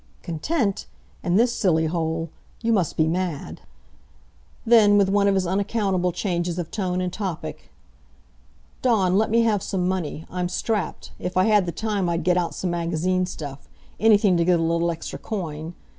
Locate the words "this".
1.35-1.53